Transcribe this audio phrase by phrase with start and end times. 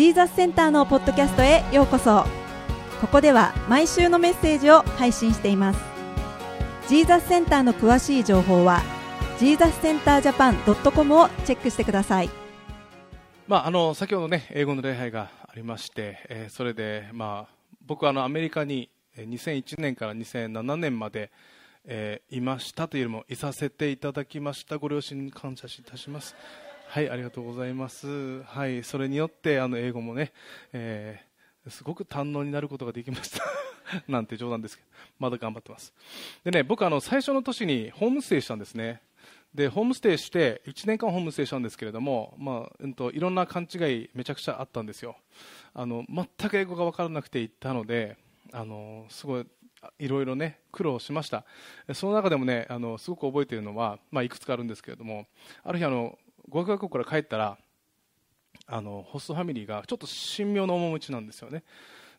[0.00, 2.24] ジーザスセンターのポッドキャストへようこそ。
[3.02, 5.80] ここでは毎週のメッセージを配信しています。
[6.88, 8.80] ジーザスセンターの詳しい情報は
[9.38, 12.30] ジーザスセンタージャパン .com をチェックしてください。
[13.46, 17.54] まあ、あの先ほどね英語の礼拝がありまして、えー、それで、まあ、
[17.84, 18.88] 僕はあのアメリカに
[19.18, 21.30] 2001年から2007年まで、
[21.84, 24.78] えー、いましたというよりもいさせていただきました。
[24.78, 26.34] ご両親に感謝いたします。
[26.90, 28.42] はいありがとうございます。
[28.42, 30.32] はいそれによってあの英語もね、
[30.72, 33.44] えー、すごく堪能になることができました。
[34.08, 34.88] なんて冗談ですけど
[35.20, 35.94] まだ頑張ってます。
[36.42, 39.02] でね僕あの最初の年にホームステイしたんですね。
[39.54, 45.16] でホームステイして1年間ホームステイしたんですけれども、まあうんと、いろんな勘違いめちゃくちゃあったんですよ。
[45.74, 48.16] あの全く英語が分からなくて行ったので
[48.50, 49.46] あのすごい
[50.00, 51.44] いろいろね苦労しました。
[51.94, 55.28] その中でもねあのすごく覚えているのは、まあ、いくつかあるんですけれども
[55.62, 56.18] ある日あの
[56.50, 57.58] 語学学校から帰ったら
[58.66, 61.64] あのホストファミリーがちょっと神妙な面持ちなんですよね。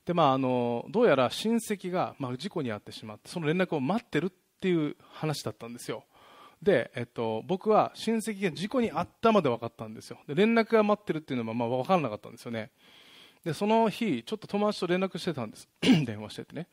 [0.06, 6.04] で、まあ、あのどうやら親戚が、まあ、事故に遭ってしまってその連絡を待ってるっていう話だったんですよ。
[6.62, 10.20] で、えっと、僕は親戚が事故に遭ったまで分かったんですよ。
[10.28, 12.72] で連絡が待ってるっていうのはまあ分からなかったんですよね。
[13.44, 15.68] でその日ちょっと友達と連絡してたんです。
[15.82, 16.68] 電話しててね。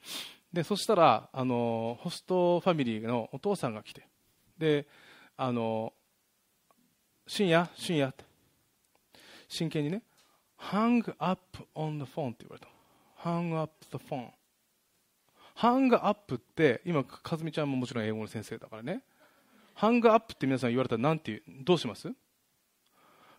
[0.52, 4.06] でそしたらあのホストファミリーのお父さんが来て。
[4.58, 4.86] で
[5.36, 5.92] あの
[7.28, 8.24] 深夜深夜って
[9.48, 10.02] 真剣にね。
[10.58, 11.40] Hang up
[11.76, 12.68] on the phone って言われた
[13.22, 14.30] hang up the phone
[15.56, 19.02] hang up って今和美ちゃんももちろん英語の先生だからね。
[19.74, 22.12] ハングアップって皆さん言われたら何て言うどうします？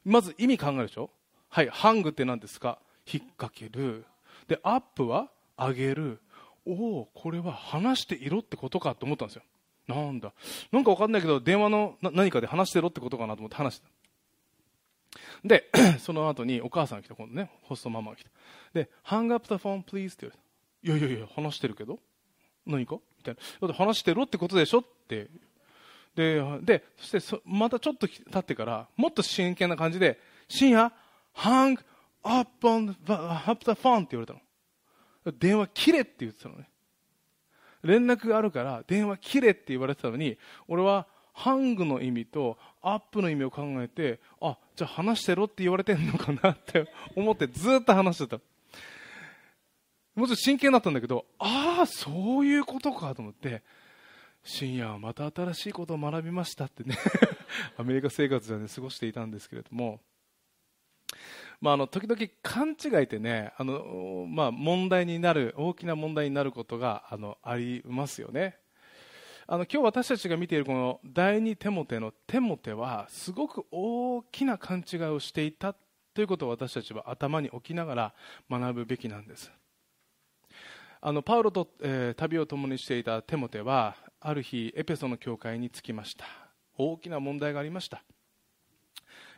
[0.05, 1.09] まず意味考えるでしょ？
[1.49, 2.79] はいハングって何ですか？
[3.11, 4.05] 引っ掛ける。
[4.47, 6.21] でアップは上げる。
[6.65, 9.43] おおこれは話していろってことかと思ったんですよ。
[9.89, 10.33] なんだ。
[10.71, 15.47] なんか分かんないけど電話の何かで話してろってことかなと思って話してた。
[15.47, 18.29] で その後にお母さんが来た今度ねホストママが来た
[18.73, 20.29] で「ハングアップ the phone please」って
[20.83, 21.99] 言われたいやいやいや話してるけど？
[22.65, 22.97] 何か？
[23.17, 24.79] みたいなだって話してろってことでしょ？
[24.79, 25.27] って。
[26.15, 30.91] で、で、そしてそまたちょっと経ってから、もっと真剣な感じで、深夜、
[31.35, 31.79] hang
[32.23, 33.13] up on the,
[33.49, 34.41] up the phone って言われたの。
[35.39, 36.69] 電話切れって言ってたのね。
[37.83, 48.41] 連絡があるから電話切れって言われてたのに、俺はハングの意味とアップの意味を考えて、あ、じゃあ話してろって言われてんのかなって 思ってずっと話してた。
[50.15, 53.63] もうちろん真剣だったんだけど、ああ、そういうことかと思って、
[54.43, 56.97] 深夜はまた新しいことを学びましたってね
[57.77, 60.01] アメリカ生活では、ね、過ごしていたんですけれども、
[61.61, 68.57] まあ、あの時々勘違いってねあの、まあ、問題になる大きな問題になることがあのありますよね。
[69.51, 75.75] あの今日私たちが見ているこの第二テモテのテモテはすごく大きな勘違いをしていた
[76.13, 78.13] ということを私たちは頭に置きながら
[78.49, 79.51] 学ぶべきなんです。
[81.01, 86.25] あのパウロと、えー、旅を共にしていたテモテはある日エペソの教会に着きました。
[86.77, 88.03] 大きな問題がありました。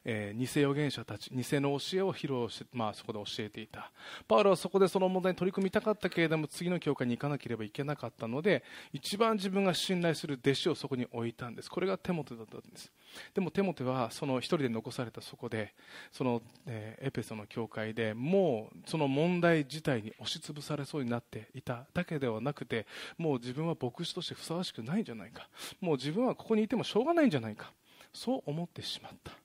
[0.03, 3.91] えー、偽預言者たち偽の教えを披露して、まあ、そこで教えていた。
[4.27, 8.63] パウロはそこでその問題に取り組みたかったけれども次の教会に行かなければいけなかったので
[8.93, 11.69] 一番自分が信頼する弟子をそこに置いたんです。
[11.69, 12.91] これがテモテだったんです。
[13.33, 15.73] でもテモテはその一人で残されたそこで
[16.11, 25.47] その、えー、エペソの教会でもうその問題自体に押しつぶされそうになっていただけではなくてもう自分は牧師としてふさわしくないんじゃないか。
[25.79, 27.71] もう自分はここにいてもしょうがないんじゃないか。
[28.13, 29.40] そう思ってしまった。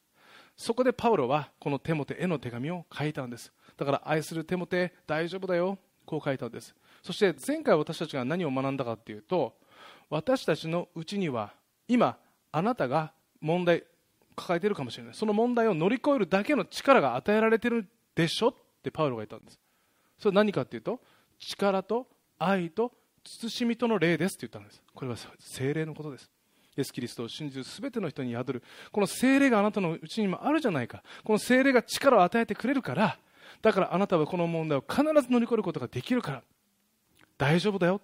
[0.56, 3.52] そこでパウロはこのテモテへの手紙を書いたんです。
[3.76, 5.78] だから愛するテモテ大丈夫だよ。
[6.06, 6.74] こう書いたんです。
[7.02, 9.54] そして前回私たちが何を学んだかというと
[10.08, 11.52] 私たちのうちには
[11.88, 12.16] 今
[12.52, 13.84] あなたが問題
[14.34, 15.14] 抱えてるかもしれない。
[15.14, 19.60] その問題を乗り越えるだけの力が与えられてるでしょってパウロが言ったんです。
[20.18, 21.00] それは何かというと
[21.38, 22.06] 力と
[22.38, 22.92] 愛と
[23.24, 24.82] 慎みとの霊ですって言ったんです。
[24.94, 26.30] これは精霊のことです。
[26.76, 28.62] イエス・キリストを信じる全ての人に宿る。
[28.92, 31.02] この精霊があなたのうちにもあるじゃないか。
[31.24, 33.18] この精霊が力を与えてくれるから。
[33.62, 36.42] だからあなたはこの問題を必ず乗り越えることができるから。
[37.38, 38.00] 大丈夫だよ。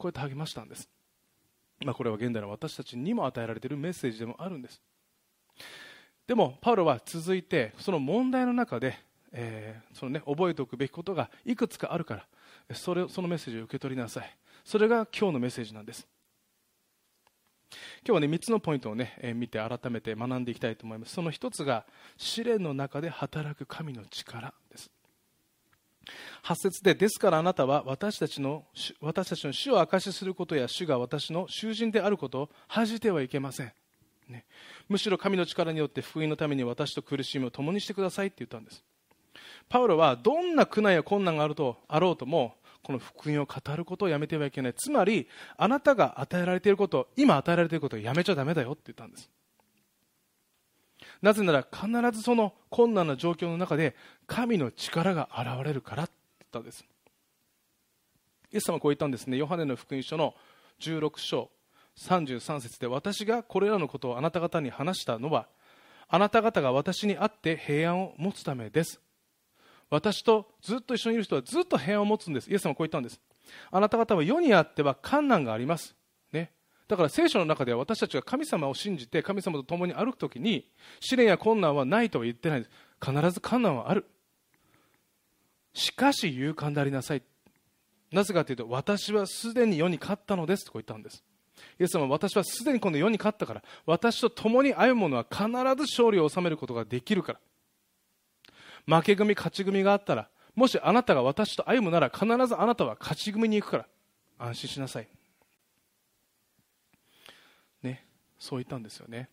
[0.00, 0.88] こうやって励ましたんです、
[1.84, 4.80] まあ、これは現代の私たちにも与えられているメッセージでもあるんです。
[6.26, 8.98] でもパウロは続いてその問題の中で、
[9.32, 12.16] えー、そのね、覚えておくべきことがいくつかあるか
[12.68, 14.36] らそれそのメッセージを受け取りなさい。
[14.64, 16.06] それが今日のメッセージなんです。
[18.06, 21.14] 今日はね3つのポイントをね、えー、見て改めて学んでいきたいと思います。
[21.14, 21.84] その1つが
[22.16, 24.90] 試練の中で働く神の力です。
[26.42, 28.64] 8節でですからあなたは私たちの
[29.00, 33.72] 私たちの主を証しすることや主が私の囚人であることを恥じてはいけません、
[34.28, 34.46] ね、
[34.88, 38.82] むしろ神の力によって福音のために私と苦しみを共にしてくださいって言ったんです。
[39.68, 44.74] パウロはどんな苦難や困難があるとあろうともこの福音を語ることをやめてはいけない。
[44.74, 49.30] つまりあなたが与えられていること今与えられていることをやめちゃだめだよって言ったんです。
[51.22, 53.94] なぜなら必ずその困難な状況の中で
[54.26, 56.84] 神の力が現れるからって言ったんです。
[58.52, 59.36] イエス様はこう言ったんですね。
[59.36, 60.34] ヨハネの福音書の
[60.80, 61.50] 16章
[61.98, 65.46] 33節で私がこれらのことをあなた方に話したのは
[66.08, 69.00] あなた方が私に会って平安を持つためです。
[69.90, 72.50] 私とずっと一緒にいる人はずっと平安を持つんです。
[72.50, 73.20] イエス様はこう言ったんです。
[73.70, 75.96] あなた方は世にあっては困難があります、
[76.32, 76.52] ね、
[76.86, 80.68] だから聖書の中では私たちが神様を信じて神様と共に歩くときに
[81.00, 82.74] 試練や困難はないとは言ってないんです。
[83.04, 84.06] 必ず困難はある。
[85.72, 87.22] しかし勇敢でありなさい。
[88.12, 91.24] なぜかというと私はすでに世に勝ったのですとこう言ったんです。
[91.78, 97.40] イエス様は私はすでにこの世に勝ったから私と共に歩む者は必ず勝利を収めることができるから。
[98.86, 103.86] 負け組勝ち組があったらもしあなたが私と歩むなら必ずあなたは勝ち組に行くから。
[104.38, 105.08] 安心しなさい。
[107.82, 108.06] ね。
[108.38, 109.28] そう言ったんですよね。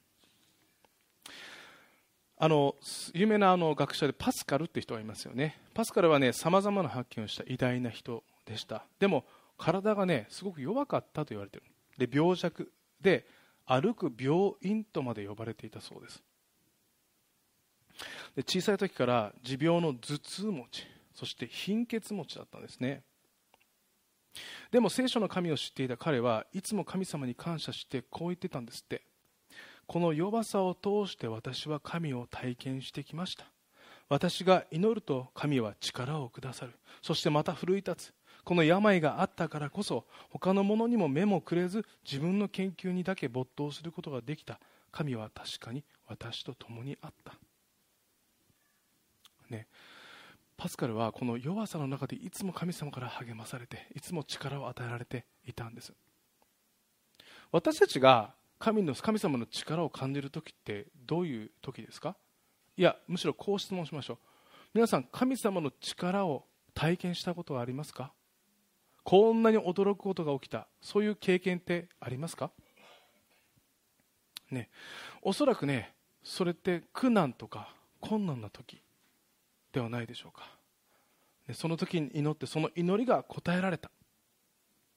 [2.37, 2.75] あの
[3.13, 5.59] 有名なあの学者でパスカルって人がいますよね。
[5.73, 8.85] パスカルはねさまざまな発見をした偉大な人でした。
[8.99, 9.25] でも
[9.57, 12.07] 体がねすごく弱かったと言われている。
[12.07, 12.71] で病弱。
[13.01, 13.25] で
[13.65, 16.21] 歩く病院とまで呼ばれていたそうです。
[18.35, 23.01] で小さい時から持病の頭痛持ちそして貧血持ちだったんですね。
[24.71, 29.01] でも聖書の神を知っていた彼はいつも神様に感謝してこう言ってたんですって。
[29.87, 33.45] この弱さを通して私は神を体験してきました。
[34.09, 36.73] 私が祈ると神は力をくださる。
[37.01, 38.13] そしてまた奮い立つ。
[38.43, 44.59] この病があったからこそ他のものにも目もくれず自分の研究にだけ没頭することができた。
[44.91, 47.33] 神は確かに私と共にあった、
[49.49, 49.67] ね、
[50.57, 55.93] パスカルはこの弱さの中でいつも神様から励まされていつも力を与えられていたんです。
[57.51, 62.15] 私たちが神の神様の力を感じる時ってどういう時ですか？
[62.75, 64.17] いやむしろこう質問しましょう。
[64.73, 68.11] 皆さん神様の力を体験したことはありますか？
[69.03, 70.67] こんなに驚くことが起きた。
[70.81, 72.51] そういう経験ってありますか？
[74.51, 74.69] ね。
[75.21, 77.69] おそらくねそれって苦難とか
[78.01, 78.81] 困難な時。
[79.71, 80.49] ではないでしょうか、
[81.47, 83.91] ね、その時に祈ってその祈りが応えられた、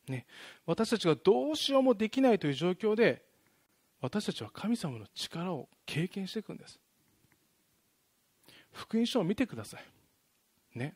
[0.09, 0.27] ね、
[0.67, 3.23] 私たちがどうしようもできないという状況で
[4.01, 6.81] 私たちは神様の力を経験していくんです。
[8.73, 10.79] 福音書を見てください。
[10.79, 10.95] ね。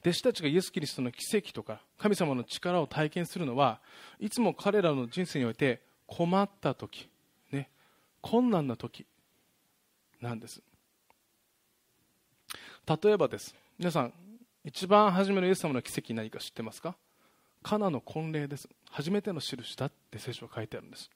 [0.00, 3.80] 弟子たちがイエス・キリストの奇跡とか神様の力を体験するのは
[4.20, 7.08] いつも彼らの人生において困った時、
[7.50, 7.68] ね、
[8.20, 9.06] 困難な時
[10.20, 10.62] なんです。
[12.88, 13.54] 例えばです。
[13.78, 14.12] 皆さん
[14.64, 16.96] 一番初めのイエス様の奇跡何か知ってますか？
[17.62, 18.68] カナの婚礼です。
[18.90, 21.10] 初めての印だって聖書は書いてあるんです。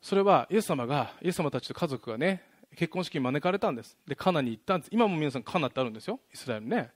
[0.00, 2.42] それはイエス様がイエス様たちと家族がね
[2.74, 3.96] 結婚式に招かれたんです。
[4.08, 4.88] でカナに行ったんです。
[4.92, 6.18] 今も皆さんカナってあるんですよ。
[6.34, 6.90] イスラエルね。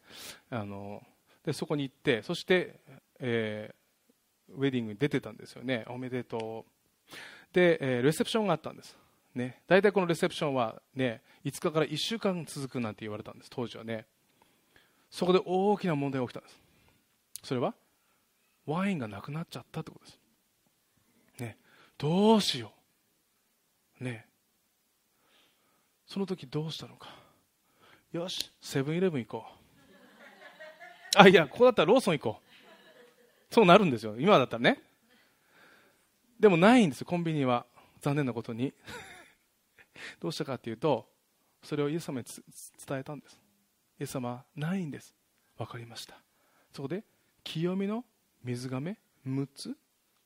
[0.50, 1.00] あの
[1.44, 2.81] でそこに行ってそして、
[3.20, 5.85] えー、ウェディングに出てたんですよね。
[5.88, 7.14] おめでとう。
[7.52, 8.97] で、えー、レセプションがあったんです。
[9.37, 9.61] ね。
[9.69, 14.06] 大体このレセプションはね5日から1週間続くなんて言われたんです当時はね。
[15.11, 16.59] そこで大きな問題が起きたんです。
[17.45, 17.75] それは
[18.66, 20.19] ワインがなくなっちゃったってことです。
[21.38, 21.59] ね。
[21.99, 22.73] どうしよ
[24.00, 24.05] う。
[24.05, 24.26] ね。
[26.07, 27.09] その時どうしたのか。
[28.12, 31.19] よしセブンイレブン行こう。
[31.19, 33.55] あいやここだったらローソン行こう。
[33.55, 34.16] そうなるんですよ。
[34.19, 34.81] 今だったらね。
[36.40, 37.66] でもないんですコンビニは。
[38.00, 38.73] 残念なことに。
[40.21, 41.09] どうしたかっていうと
[41.62, 42.26] それをイエス様に
[42.87, 43.41] 伝えたんです。
[43.99, 45.15] イエス様はないんです。
[45.57, 46.21] 分かりました。
[46.73, 47.05] そこで
[47.43, 48.05] 清めの
[48.45, 49.76] 水がめ6つ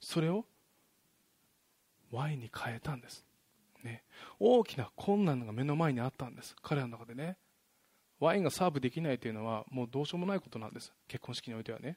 [0.01, 0.45] それを
[2.11, 3.25] ワインに変えたんです。
[3.83, 4.05] ね、
[4.39, 6.55] 大きな困難が目の前にあったんです。
[6.63, 7.37] 彼らの中でね。
[8.19, 10.93] ワインがサーブできないというのはもうどうしようもないことなんです。
[11.09, 11.97] 結婚式においてはね。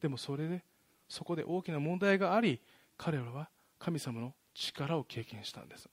[0.00, 0.62] でもそれで
[1.08, 2.60] そこで大きな問題があり
[2.98, 5.88] 彼らは神様の力を経験したんです。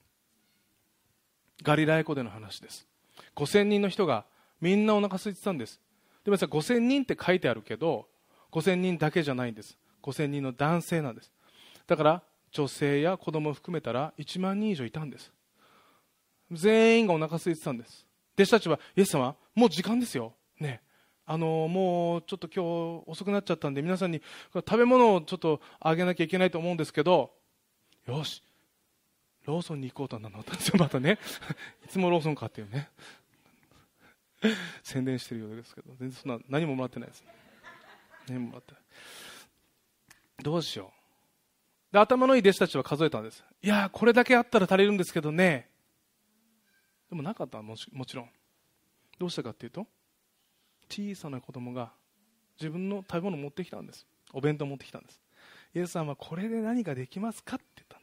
[1.61, 2.87] ガリラヤ湖での話です。
[3.35, 4.25] 5000人の人が
[4.61, 5.79] みんなお腹空いてたんです。
[6.23, 8.07] でもさ5000人って書いてあるけど
[8.51, 9.77] 5000人だけじゃないんです。
[10.01, 11.31] 5000人の男性なんです。
[11.87, 15.31] だから女性や子供を含めたら1万人以上いたんです。
[16.51, 18.05] 全員がお腹空いてたんです。
[18.35, 20.33] 弟子たちはイエス様もう時間ですよ。
[20.59, 20.81] ね。
[21.25, 24.21] あのもうちょっと今日遅くなっちゃったんで皆さんに
[24.53, 27.31] 食べ物をちょっとあげなきゃいけないと思うんですけど
[28.07, 28.43] よし。
[29.45, 31.19] ローソンに行こうとなったんですよまたね。
[31.85, 32.89] いつもローソンかっていうね。
[34.83, 37.23] 宣伝してるようですけど全然そんな何ももらってないです
[38.27, 38.81] 何ももらってない。
[40.43, 40.93] どうしよ
[41.91, 41.93] う。
[41.93, 43.43] で頭のいい弟子たちは数えたんです。
[43.61, 45.69] いやこれだけあったら足りるんですけどね。
[47.09, 48.29] でもなかったもちもちろん。
[49.19, 49.87] どうしたかっていうと
[50.89, 51.93] 小さな子供が
[52.59, 54.05] 自分の食べ物を持ってきたんです。
[54.33, 55.21] お弁当を持ってきたんです。
[55.75, 58.02] イエスさんはこれで何ができますかって言ったん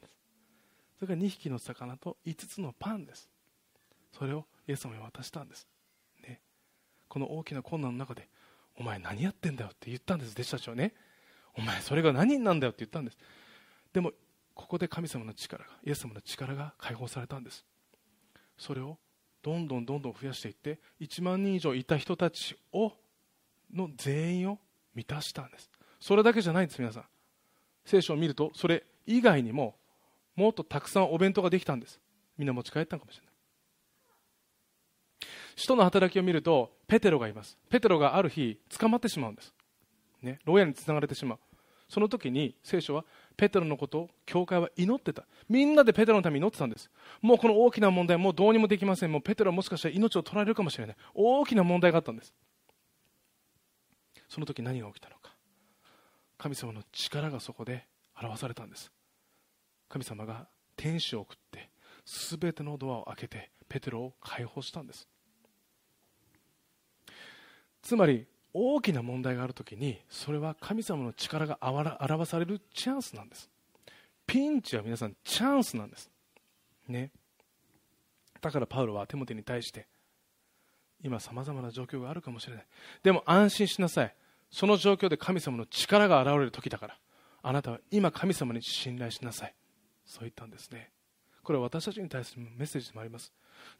[1.01, 3.27] それが2匹の魚と5つのパンです。
[4.15, 5.67] それをイエス様に渡したんです、
[6.21, 6.41] ね、
[7.07, 8.29] この大きな困難の中で
[8.77, 10.33] お前何やってんだよって言ったんです。
[10.33, 10.93] 弟子たちはね。
[11.57, 13.17] お前それが何なんだよって言ったんです。
[13.91, 14.11] でも
[14.53, 17.65] ここで神様の力がイエス様の力が解放されたんです。
[18.59, 18.99] それを
[19.41, 22.93] どんどんどんどん増やしていって1万人以上いた人たちを
[23.73, 24.59] の全員を
[24.93, 25.71] 満たしたんです。
[25.99, 27.05] それだけじゃないんです皆さん。
[27.85, 29.80] 聖書を見るとそれ以外にも
[30.41, 31.99] もっとたくさんお弁当ができたんです。
[32.37, 33.33] みんな持ち帰ったのかもしれない。
[35.55, 37.57] 使徒の働きを見るとペテロがいます。
[37.69, 39.53] ペテロがある日捕まってしまうんです、
[40.23, 41.39] ね、牢屋につながれてしまう。
[41.87, 43.05] その時に聖書は
[43.37, 45.27] ペテロのことを教会は祈ってた。
[45.47, 46.89] みんなでペテロのために祈ってたんです。
[47.21, 49.11] もうこの大きな問題もうどうにもできません。
[49.11, 50.95] もうペテロはもしかしたら命を取られるかもしれない。
[51.13, 52.33] 大きな問題があったんです。
[54.27, 55.35] その時何が起きたのか。
[56.39, 57.85] 神様の力がそこで
[58.19, 58.91] 表されたんです。
[59.91, 61.69] 神様が天使を送って
[62.39, 65.05] 全てのドアを開けてペテロを解放したんです。
[67.81, 73.49] つまり大きな問題があるときにそれは神様の力が表されるチャンスなんです。
[74.25, 76.09] ピンチは皆さんチャンスなんです。
[76.87, 77.11] ね。
[78.39, 79.87] だからパウロはテモテに対して
[81.03, 82.65] 今さまざまな状況があるかもしれない。
[83.03, 84.15] でも安心しなさい。
[84.51, 86.97] その状況で神様の力が現れる時だから
[87.41, 89.53] あなたは今神様に信頼しなさい。
[90.11, 90.91] そう言ったんですね。
[91.41, 93.31] これは私たちに対するメッセージでもあります。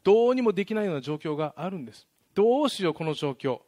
[0.02, 2.06] どうにもできないような状況があるんです。
[2.34, 3.60] どうしようこの状況。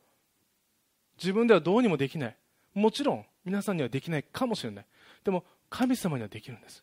[1.19, 2.37] 自分ではどうにもできない。
[2.73, 4.87] もちろん皆さんにはできないかもしれない。
[5.23, 6.83] でも神様にはできるんです。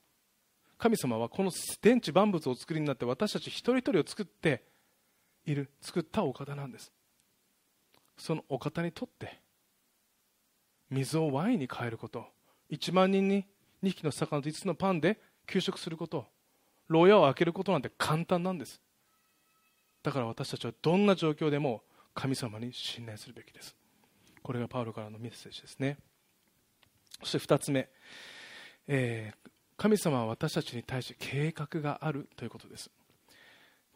[0.77, 4.63] 神様はこの天地万物を作りになって私たち一人一人を作って
[5.45, 6.91] いる作ったお方なんです。
[8.17, 9.39] そのお方にとって
[10.91, 12.25] 水をワインに変えること。
[12.69, 13.47] 1万人に
[13.83, 15.19] 2匹の魚と5つのパンで
[15.51, 16.25] 給食すること
[16.88, 18.81] 牢屋を開けることなんて簡単なんです。
[20.03, 23.75] だから私たちはどんな状況でも神様に信頼するべきです。
[24.41, 25.98] これがパウロからのメッセージですね。
[27.24, 27.89] そして2つ目、
[28.88, 32.89] えー、神様は私たちに対して計画があるということです。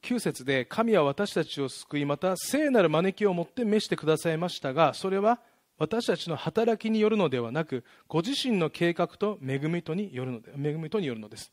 [0.04, 5.40] 9節で神は私たちを救いまた聖なる招きをもって召してくださいましたがそれは
[5.78, 11.52] 私たちの働きによるのではなくご自身の計画と恵みとによるので恵みとによるのです。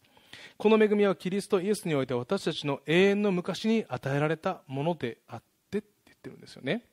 [0.57, 6.85] この恵みはキリストイエスにおいて私たちの永遠の昔に与えられたものであってって言ってるんですよね。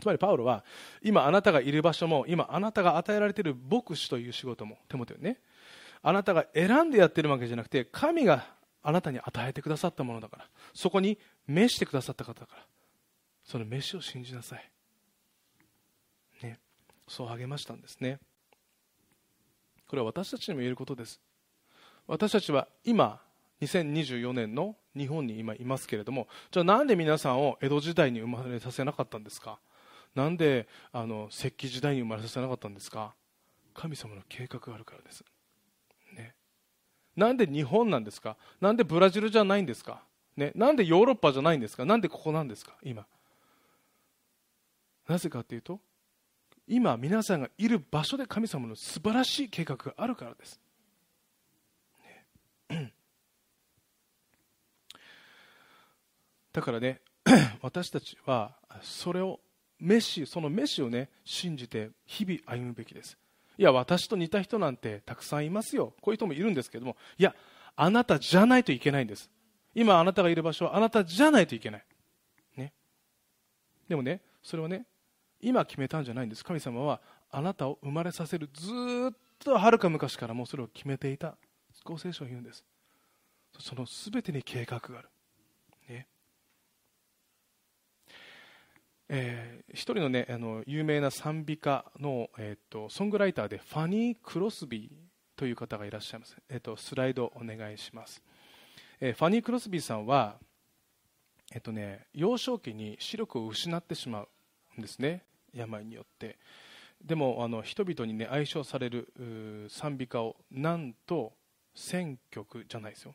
[0.00, 0.64] つまりパウロは
[1.02, 5.40] 今あなたがいる場所も今あなたが与えられている牧師という仕事も手元にね。
[6.02, 8.46] あなたが選んでやってるわけじゃなくて神が
[8.82, 12.62] あなたに与えてくださったものだからそこに召してくださった方だから
[13.44, 14.70] その召しを信じなさい、
[17.10, 18.20] そう励ましたんですね
[19.88, 21.20] これは私たちにも言えることです
[22.06, 23.20] 私たちは今
[23.60, 29.58] 2024年の日本に今いますけれどもじゃあなんで皆さんを江戸時代に生まれさせなかったんですか
[30.14, 33.12] なんであの石器時代に生まれさせなかったんですか
[33.74, 35.24] 神様の計画があるからです、
[36.16, 36.34] ね、
[37.16, 40.00] なんで日本なんですかなんでブラジルじゃないんですか、
[40.36, 43.04] ね、なんでヨーロッパじゃないんですかなんでここなんですか今
[45.08, 45.80] なぜかというと
[46.72, 50.60] 今皆さんがいる場所で神様の素晴らしい計画があるからです、
[52.70, 52.92] ね、
[56.52, 57.00] だからね
[57.60, 59.40] 私たちはそれを
[59.80, 63.16] メッシそのメッシをね信じて日々歩むべきです。
[63.58, 65.94] いや私と似た人なんてたくさんいますよ。
[66.00, 66.96] こういう人もいるんですけども。
[67.18, 67.34] いや
[67.76, 69.30] あなたじゃないといけないんです。
[69.74, 71.84] 今あなたがいる場所はあなたじゃないといけない、
[72.56, 72.72] ね、
[73.88, 74.84] でもねそれはね
[75.40, 76.44] 今決めたんじゃないんです。
[76.44, 78.48] 神様はあなたを生まれさせる。
[78.52, 78.70] ず
[79.12, 81.36] っとはるか昔からもうそれを決めていた。
[81.84, 82.64] 合成書を言うんです。
[83.58, 85.08] その全てに計画がある。
[89.12, 94.88] えー、一人の,、ね、あの有名な賛美歌の、えーと、ソングライターでファニー・クロスビー
[95.34, 98.22] という方がいらっしゃいます、えーと、スライドお願いします、
[99.00, 100.36] えー、ファニー・クロスビーさんは、
[101.50, 104.28] えーとね、幼少期に視力を失ってしまう
[104.78, 105.24] んですね。
[105.54, 106.38] 病によって。
[107.04, 111.32] でもあの人々に、ね、愛称される賛美歌をなんと
[111.76, 113.14] 1000曲じゃないですよ。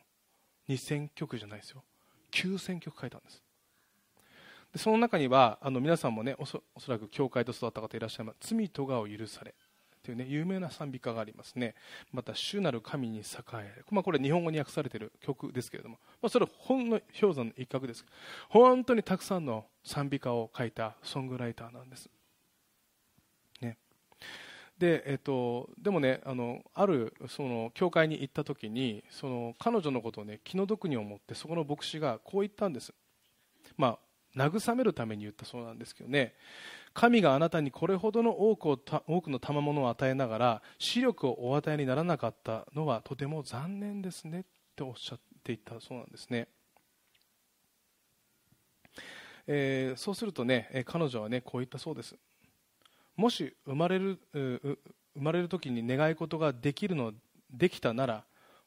[0.70, 1.84] 2000曲じゃないですよ。
[2.32, 3.44] 9000曲書いたんです。
[4.74, 8.54] でその中にはあの皆さんもねおそおそらく教会と育った方いらっしゃいます。
[8.54, 9.54] 罪とがを許され。
[10.04, 11.76] というね有名な賛美歌がありますね。
[12.12, 13.24] また主なる神に栄
[13.54, 18.06] えまあ、これ日本語に訳されている曲ですけれども、まあ、それはほんの氷山の一角です。
[18.50, 22.10] 本当にたくさんの賛美歌を書いたソングライターなんです。
[24.78, 32.94] でえっと、でもねあのあるその教会に行った時にその彼女のことをね気の毒に思ってそこの牧師がこう言ったんです、
[33.78, 33.98] ま
[34.36, 36.34] あ、慰めるために言ったそうなんですけどね。
[36.94, 44.44] 神があなたにこれほどの多くを多くの賜物を与えながら視力をお与えにならなかったのはとても残念ですねっ
[44.78, 46.48] ておっしゃっていたそうなんですね、
[49.46, 52.16] えー、そうするとねえ彼女はねこう言ったそうです。
[53.16, 54.78] もし生まれる生
[55.16, 57.14] まれる時に願い事ができるの
[57.52, 58.24] できたなら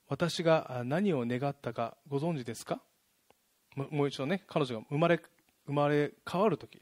[0.08, 2.80] 私が何を願ったかご存知ですか？
[3.76, 5.20] もう一度ね彼女が生まれ
[5.66, 6.80] 生まれ変わる時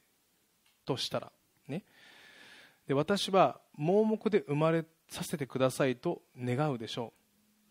[0.84, 1.32] としたら、
[1.66, 1.82] ね、
[2.86, 7.12] で私は盲目で生まれさせてくださいと願うでしょ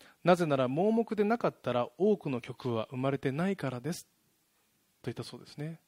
[0.04, 0.28] う。
[0.28, 4.04] なぜなら盲目でなかったら多くの曲は生まれてないからです。
[4.04, 4.10] と
[5.06, 5.80] 言ったそうですね。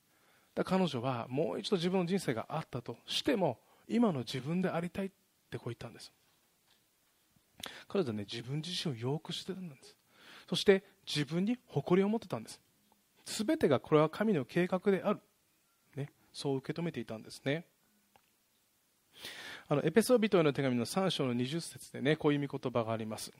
[0.55, 5.09] だ彼女はもう一度自分の人生があったとしても今の自分でありたいっ
[5.49, 6.11] てこう言ったんです。
[7.87, 9.95] 彼女はね自分自身をよくしてたんです。
[10.49, 12.59] そして自分に誇りを持ってたんです。
[13.25, 15.19] 全てがこれは神の計画である、
[15.95, 17.65] ね、そう受け止めていたんですね。
[19.69, 23.33] あのエペソビトへの手紙の3章の20節でねこういう見言葉があります、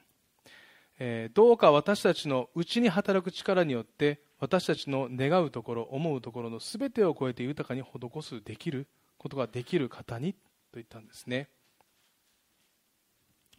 [1.00, 8.88] えー、どうか私たちの内に働く力によって私たちの願うところ思うところの全てを超えて豊かに施すできる。
[9.18, 10.40] ことができる方にと
[10.76, 11.50] 言ったんですね。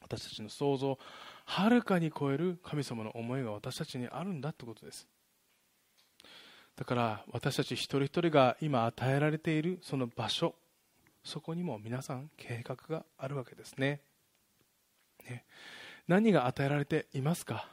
[0.01, 0.99] 私たちの想像を
[1.45, 5.07] はるかに超える神様の思いが私たちにあるんだということです。
[6.77, 10.55] だから私たち一人一人が今与えられているその場所
[11.25, 14.01] そこにも皆さん計画があるわけですね。
[15.29, 15.45] ね。
[16.07, 17.69] 何が与えられていますか？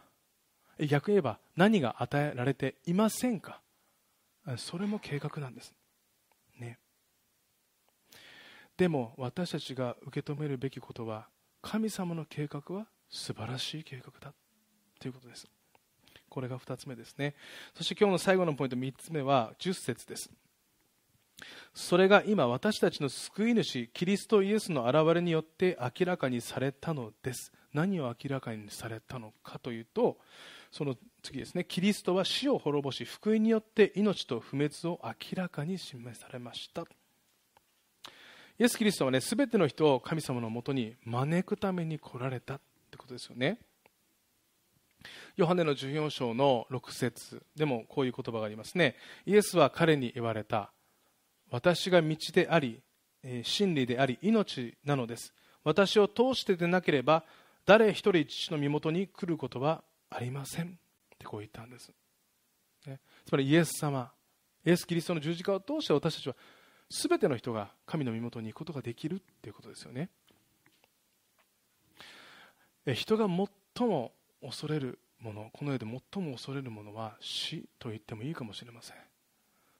[0.79, 3.61] 逆に言えば何が与えられていませんか？
[4.57, 5.73] それも計画なんです、
[8.77, 11.27] でも私たちが受け止めるべきことは
[11.61, 14.33] 神様の計画は素晴らしい計画だ。
[14.99, 15.47] ということです。
[16.29, 17.35] これが2つ目ですね。
[17.73, 20.29] そして今日の最後のポイント3つ目は10節です。
[21.73, 27.51] それが今私たちの救い主キリストイエスの現れによって明らかにされたのです。
[27.73, 30.17] 何を明らかにされたのかというと
[30.71, 31.65] その次ですね。
[31.65, 36.85] キリストは死を滅ぼし福音によって命と不滅を明らかに示されました。
[38.57, 42.59] イエス・キリストはね全ての人を神様のもとに招くために来られたっ
[42.91, 43.59] てことですよね。
[45.35, 48.95] ヨハネの14章の6節でもこういう言葉がありますね。
[49.25, 50.71] イエスは彼に言われた。
[51.51, 52.81] 私が道であり
[53.43, 55.33] 真理であり命なのです。
[55.65, 57.25] 私を通してでなければ
[57.65, 60.69] 誰一人父の身元に来ることはありませんっ
[61.17, 61.91] てこう言ったんです、
[62.87, 64.11] ね、つまりイエス様
[64.63, 66.35] イエス・キリストの十字架を通して私たちは
[66.89, 70.09] 全ての人が神の身元に行くことができるということですよね。
[72.93, 78.97] 人が最も恐れるものこの世で最も恐れるものは死と言ってもいいかもしれません。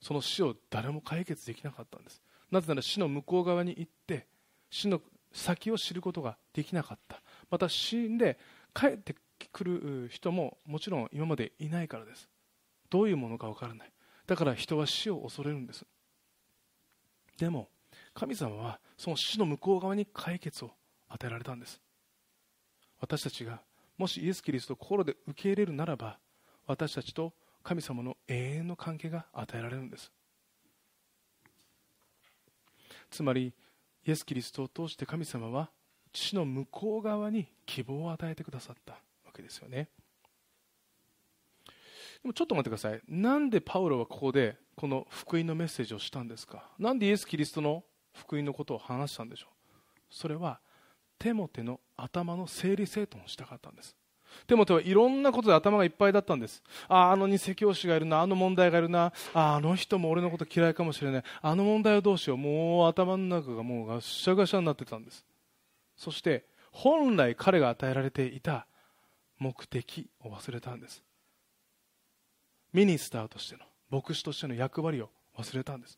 [0.01, 2.21] その死を誰も解決できなかったんです。
[2.51, 4.27] なぜなら死の向こう側に行って
[4.69, 7.21] 死の先を知ることができなかった。
[7.51, 8.39] また死んで
[8.73, 9.15] 帰って
[9.51, 12.27] くる人ももちろん今までいないからです。
[12.89, 13.91] どういうものかわからない。
[14.25, 15.85] だから人は死を恐れるんです。
[17.38, 17.69] でも
[18.13, 20.71] 神様はその死の向こう側に解決を
[21.10, 21.82] 与えられたんです。
[23.00, 23.62] 私たちが
[23.98, 26.17] もしイエス・キリストを心で受け入れるならば
[26.65, 30.12] 私たちと神様の永遠の関係が与えられるんです。
[33.10, 33.54] つまり
[34.06, 35.71] イエス・キリストを通して神様は
[36.12, 39.00] 父の向こう側に希望を与えてくださったわ
[39.34, 39.89] けですよね。
[42.25, 43.01] でもちょっと待ってください。
[43.07, 46.71] なんでパウロはここでこの福音のメッセージをしたんですか？
[46.79, 47.83] なんでイエス・キリストの
[48.15, 49.75] 福音のことを話したんでしょう？
[50.09, 50.59] それは
[51.19, 53.95] テモテの頭の整理整頓をしたかったんです。
[54.47, 56.63] テモテはいろんなことで頭がいっぱいだったんです。
[56.88, 62.38] あああの偽教師がいるなあの問題がいるなああの人も俺のこと嫌いかもしれないあの問題をどうしよう。
[62.38, 65.23] もう頭の中がもうガッシャガシャになってたんです。
[65.95, 68.65] そして本来彼が与えられていた
[69.38, 71.03] 目的を忘れたんです。
[72.75, 75.97] ミニスターとしての牧師としての役割を忘れたんです。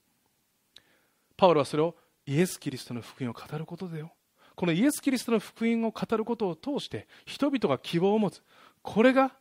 [1.35, 1.95] パウロはそれを
[2.27, 4.11] イエス・キリストの福音を語ることでよ。
[4.55, 8.43] このイエス・キリストの福音を語ることを通して人々が希望を持つ
[8.83, 9.31] これが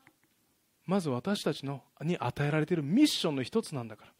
[0.87, 4.13] まず私たちのに与えられているミッションの一つなんだから。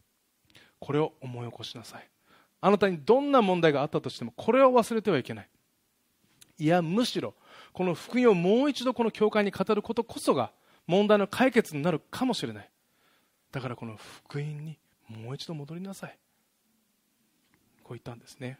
[0.79, 2.07] これを思い起こしなさい。
[2.61, 5.49] あなたにどんな問題があったとしてもこれを忘れてはいけない。
[6.59, 7.33] いやむしろ
[7.73, 10.51] この福音をもう一度この教会に語ることこそが
[10.85, 12.69] 問題の解決になるかもしれない。
[13.51, 16.17] だからこの福音にもう一度戻りなさい。
[17.83, 18.59] こう言ったんですね。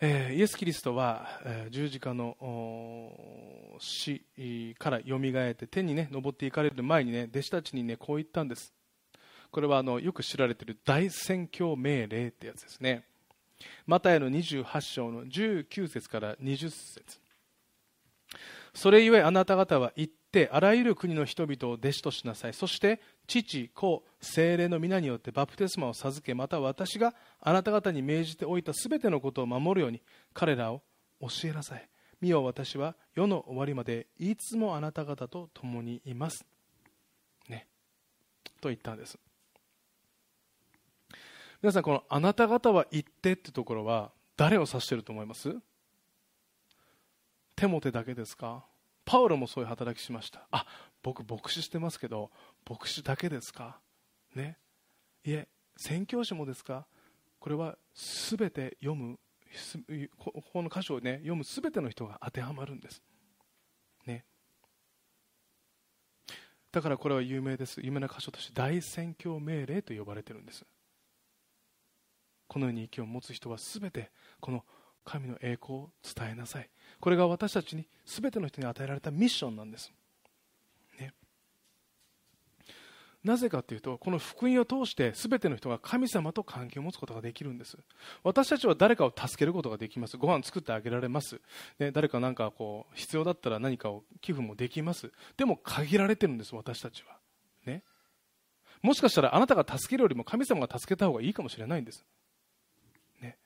[0.00, 2.36] えー、イエス・キリストは、えー、十字架の
[3.80, 4.24] 死
[4.78, 8.72] からよみがえって天にね登っていかれる前にね弟子たちにねこう言ったんです。
[9.50, 13.02] これはあのよく知られている大宣教命令ってやつですね。
[13.86, 17.20] マタイの28章の19節から20節。
[18.80, 22.54] それゆえあなた方は行ってあらゆる国の人々を弟子としなさい。
[22.54, 30.00] そして父子精霊の皆によってバプテスマを授けまた私があなた方に命じておいたすべてのことを守るように
[30.32, 30.82] 彼らを
[31.20, 31.88] 教えなさい。
[32.20, 36.46] 見よ私は世の終わりまでいつもあなた方と共にいます。
[37.48, 37.66] ね。
[38.60, 39.18] と言ったんです。
[41.60, 45.56] 皆さんこのあなた方は言ってってところは誰を指してると思います？
[47.58, 48.64] テモテだけですか？
[49.04, 50.46] パウロもそういう働きしました。
[50.52, 50.64] あ
[51.02, 52.30] 僕牧師してますけど
[52.70, 53.80] 牧師だけですか？
[54.36, 54.56] ね。
[55.24, 56.86] いえ宣教師もですか？
[57.40, 57.76] これは
[58.28, 59.18] 全て読む
[60.16, 63.02] この箇所をね読む全ての人が当てはまるんです。
[64.06, 64.24] ね。
[66.70, 67.80] だからこれは有名です。
[67.82, 70.64] 有名な箇所として大宣教命令と呼ばれてるんです。
[72.46, 74.64] このように息を持つ人は全てこの
[75.04, 76.70] 神の栄光を伝えなさい。
[77.00, 79.92] これが私たちに全ての人に与えられたミッションなんです、
[80.98, 81.12] ね、
[83.24, 87.76] なぜかというとこの福音を通して全ての人が神様と関係を持つことができるんです。
[88.22, 90.16] 私たちは誰かを助けることができます。
[90.16, 91.40] ご飯作ってあげられます、
[91.78, 95.12] ね、誰か何かこう必要だったら何かを寄付もできます。
[95.36, 97.18] でも限られてるんです私たちは。
[97.66, 97.82] ね。
[98.82, 102.04] もしかしたらあなたが助けるよりも神様が助けた方がいいかもしれないんです。
[103.20, 103.36] ね。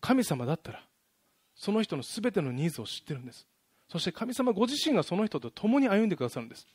[0.00, 0.82] 神様だったら
[1.62, 3.46] その人の全てのニーズを知ってるんです。
[3.88, 6.66] そして神様ご自身がその人と共に歩んでくださるんです。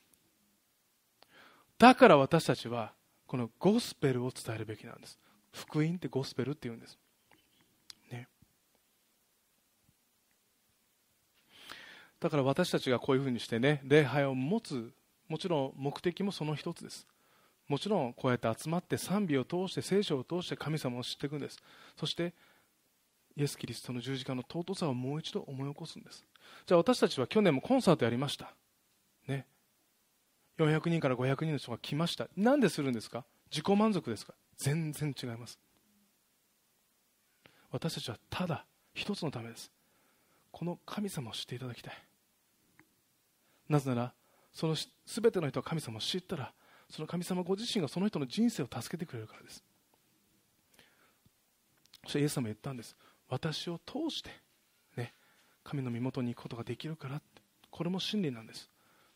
[1.77, 2.93] だから私たちは
[3.25, 5.19] このゴスペルを伝えるべきなんです。
[5.51, 6.97] 福音ってゴスペルって言うんです。
[8.09, 8.29] ね。
[12.21, 14.93] だから私たちがこういうふうにしてね礼拝を持つ
[15.27, 17.05] もちろん目的もその一つです。
[17.67, 21.59] もちろんこうやって集まって賛美を通して聖書を通して神様を知っていくんです。
[21.97, 22.33] そして
[23.37, 26.25] イエス・キリストの十字架の尊さをもう一度思い起こすんです。
[26.65, 28.51] じゃあ私たちは去年もコンサートやりました。
[29.27, 29.45] ね。
[30.57, 32.27] 400人から500人の人が来ました。
[32.35, 33.25] なんでするんですか？
[33.51, 34.33] 自己満足ですか？
[34.57, 35.59] 全然違います。
[37.69, 39.71] 私たちはただ一つのためです。
[40.51, 41.93] この神様を知っていただきたい。
[43.69, 44.13] なぜなら
[44.51, 46.53] その全ての人が神様を知ったら
[46.89, 49.63] その神様ご自身がその人の人生を助けてくれるからです。
[52.05, 52.95] そしてイエス様は言ったんです。
[53.29, 54.29] 私を通して、
[54.95, 55.13] ね、
[55.63, 57.21] 神の身元に行くことができるから
[57.69, 58.69] これも真理なんです。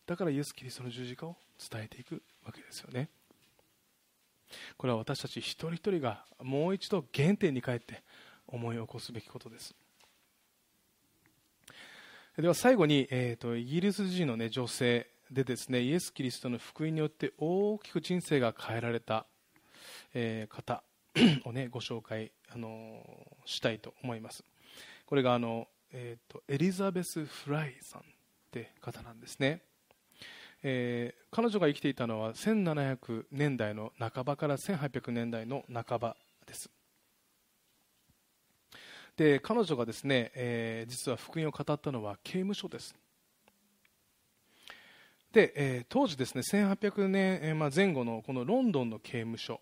[0.06, 1.36] だからイエス・キリストの十字架を
[1.72, 3.10] 伝えていくわけですよね。
[4.78, 8.04] これは私たち一人一人がもう一度原点に帰って
[8.48, 9.74] 思い起こすべきことです。
[12.38, 19.26] では最後に、えーと、イギリス人の、ね、女性でですねイエス・キリストの福音によって大きく人生が変えられた、
[20.14, 20.84] えー、方。
[21.46, 23.04] を、ね、ご紹介あの
[23.46, 24.44] したいと思います。
[25.06, 28.04] これがあの、えーと、エリザベス・フライさんっ
[28.52, 29.62] て方なんですね、
[30.64, 36.70] えー、彼女が生きていたのは1700年代の半ばから1800年代の半ばです。
[39.18, 42.96] で彼女がですね、えー、実は福音を語ったのは刑務所です。
[45.34, 49.62] で、えー、当時ですね1800年、えーまあ、前後のこのロンドンの刑務所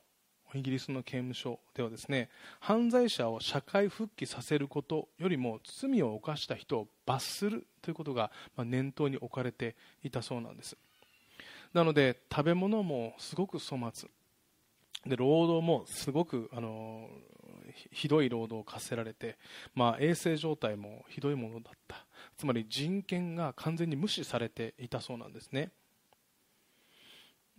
[0.54, 10.78] イギリスの刑務所ではですね犯罪者を社会復帰させることよりも罪を犯した人を罰するということが念頭に置かれていたそうなんです。
[11.74, 14.10] なので食べ物もすごく粗末。
[15.06, 17.10] で労働もすごくあの
[17.92, 19.38] ひどい労働を課せられて、
[19.74, 22.06] まあ、衛生状態もひどいものだった。
[22.38, 25.72] つまり人権が完全に無視されていたそうなんですね。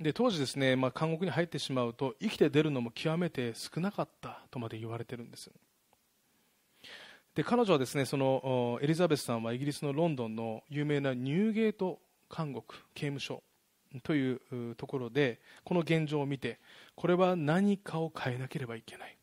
[0.00, 5.50] で当時ですね、まあ、監獄に入ってしまうと生きて出るのも極めて少なかったとまで言われてるんです。
[7.34, 12.00] で彼女はですねそのエリザベスさんはイギリスのロンドンの有名なニューゲート
[12.34, 13.42] 監獄刑務所
[14.02, 16.58] というところでこの現状を見て
[16.96, 19.16] これは何かを変えなければいけない。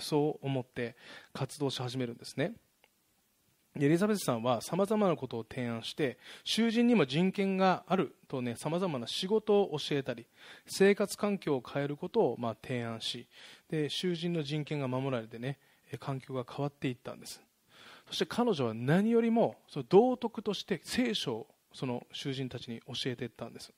[0.00, 0.94] そう思って
[1.32, 2.52] 活動し始めるんですね。
[3.80, 10.26] エリザベスさんはさまざまなことを提案して囚人にも人権があるとさまざまな仕事を教えたり
[10.66, 13.28] 生活環境を変えることをまあ提案し
[13.70, 15.58] で囚人の人権が守られてね
[16.00, 17.40] 環境が変わっていったんです。
[18.08, 23.72] そして彼女は何よりもその道徳として聖書をその囚人たちに教えていったんです。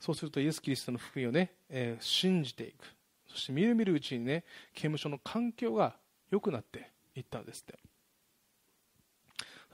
[0.00, 2.84] そうするとイエス・キリストの福音をね、えー、信じていく。
[3.26, 5.96] そしてみるみるうちにね刑務所の環境が
[6.30, 7.78] 良くなっていったんですって。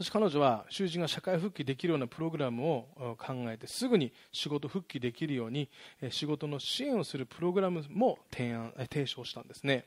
[0.00, 5.68] そして彼女は囚人が社会復帰できるようなプログラムを考えてすぐに仕事復帰できるように
[6.08, 9.84] 仕事の支援をするプログラムも提案提唱したんですね。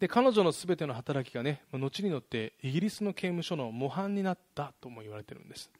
[0.00, 5.70] で彼女のすべての働きがね後によってイギリスの刑務所の模範になったとも言われているんです。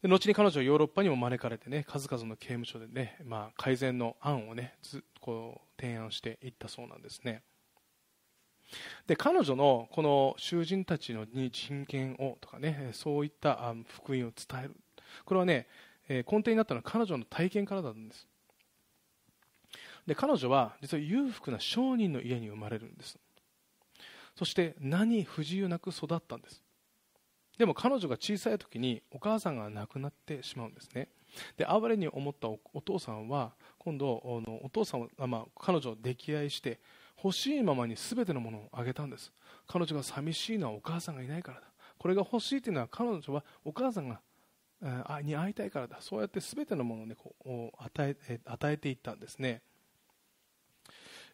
[0.00, 7.42] で後に彼女はヨーロッパにも招かれてね数々の刑務所でね、まあ、改善の案をねずこう提案していったそうなんですね。
[9.06, 14.74] で彼女のこの囚人たちのに人権をとかねそういった福音を伝える。
[15.24, 15.68] これはね
[16.08, 18.26] 根底になったのは彼女の体験からなんです。
[20.06, 23.18] で彼女は実は裕福な商人の家に生まれるんです。
[24.36, 26.62] そして何不自由なく育ったんです。
[27.56, 31.08] でも彼女が小さい時にお母さんが亡くなってしまうんですね。
[31.56, 36.80] で哀れに思ったお父さんは今度お父さんは、まあ、彼女を溺愛して
[37.22, 39.32] 欲しいままに全てのものをあげたんです。
[39.66, 41.66] 彼女が寂しいのはお母さんがいないからだ。
[41.98, 44.20] これが欲しいというのは彼女はお母さんが
[45.22, 45.98] に会いたいからだ。
[46.00, 49.62] そうやって全てのものを、ね、こう与え与えていったんですね。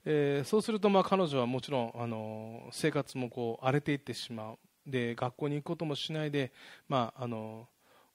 [0.05, 4.59] えー、そうするとまあ彼女はもちろんあの生活もこう荒れていってしまう。
[4.87, 6.53] で学校に行くこともしないで、
[6.89, 7.69] まあ、あの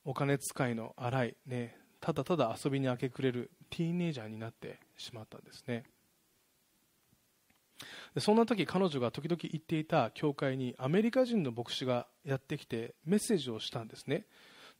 [0.03, 5.83] お金使いの荒い、ね、ただただ遊びに明け暮れるティーンエイジャーになってしまったんですね。
[8.19, 14.25] そんな時彼女が時々行っていた教会にアメリカ人の牧師がやってきてメッセージをしたんですね。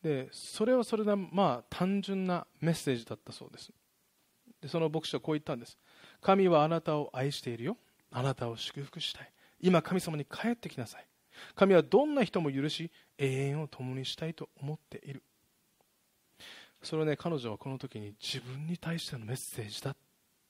[0.02, 3.72] でそれはそれでまあ単純なメッセージだったそうです。
[4.62, 5.78] でその牧師はこう言ったんです。
[6.22, 7.78] 神はあなたを愛しているよ。
[8.12, 9.32] あなたを祝福したい。
[9.60, 11.08] 今神様に帰ってきなさい。
[11.56, 15.24] 神はどんな人も許し永遠を共にしたいと思っている。
[16.82, 19.96] それをね彼女はこの時に自分に対してのメッセージだ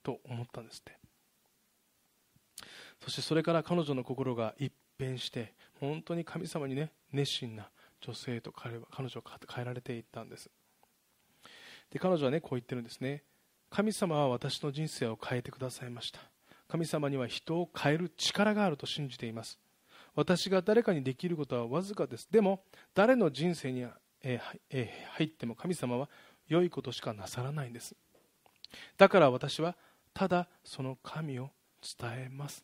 [0.04, 1.05] と思ったんですって。
[3.04, 7.70] そしてそれから彼女の心が一変して本当に神様にね熱心な
[8.02, 10.50] 女性と彼は彼女は変えられていったんです。
[11.92, 13.24] で彼女はねこう言ってるんですね。
[13.70, 16.20] 神様は私の人生を変えてくださいました。
[16.68, 19.60] 神様には人を変える力があると信じています。
[20.16, 22.28] 私が誰かにできることはわずかです。
[22.32, 23.86] でも誰の人生に、
[24.24, 26.10] ええ入っても神様は
[26.48, 27.96] 良いことしかなさらないんです。
[28.98, 29.76] だから私は
[30.14, 31.50] ただその神を
[31.82, 32.64] 伝えます、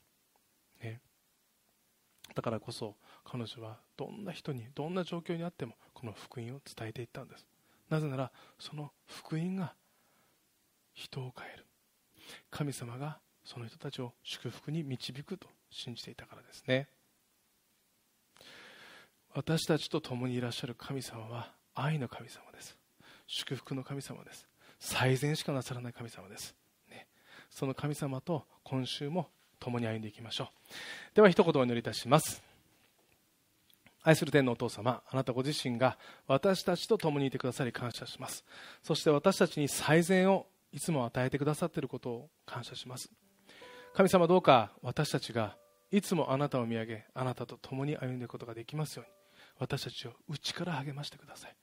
[2.36, 7.46] だからこそ彼女はどんな人にどんな状況にあってもこの福音を伝えていったんです。
[7.90, 9.74] なぜならその福音が
[10.94, 11.66] 人を変える。
[12.50, 16.88] 神様がその人たちを祝福に導くと信じていたからですね。
[19.34, 22.78] 私たちと共にいらっしゃる神様は愛の神様です。
[23.28, 24.52] 祝福の神様です。
[24.82, 26.56] 最善しかなさらない神様です、
[26.90, 27.08] ね、
[27.52, 29.30] その神様と今週も
[29.62, 30.48] 共に歩んでいきましょう。
[31.16, 32.44] では一言お祈りいたします。
[34.04, 35.98] 愛する天のお父様あなたご自身が
[36.28, 38.44] 私たちと共にいてくださり感謝します。
[38.84, 43.10] そして私たちに最善をいつも与えてくださっていることを感謝します。
[43.94, 45.56] 神様どうか私たちが
[45.92, 49.12] いつもあなたを見上げあなたと共に歩んでいくことができますように
[49.60, 51.56] 私たちを内から励ましてください。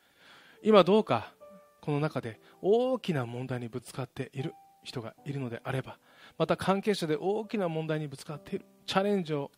[0.63, 1.33] 今どうか
[1.81, 5.99] この中で大きな問題にぶつかっている人がいるのであれば
[6.38, 8.64] また関係者で大きな問題にぶつかっている。
[8.87, 9.51] チャレンジを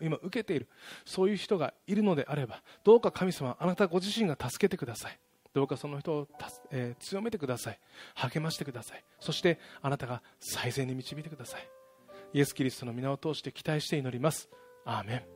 [0.00, 0.68] 今受けている。
[1.04, 5.18] そういう人がいるのであればどうか神様あなたご自身が助けてください。
[5.52, 6.28] どうかその人を
[6.70, 7.78] えー、強めてください。
[8.14, 9.04] 励ましてください。
[9.20, 11.68] そしてあなたが最善に導いてください。
[12.32, 14.48] イエス・キリストの皆を通して期待して祈ります。
[14.84, 15.26] アーメ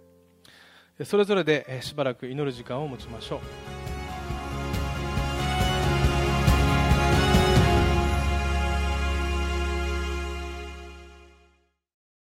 [1.01, 1.05] ン。
[1.05, 3.74] それぞれでしばらく祈る時間を持ちましょう。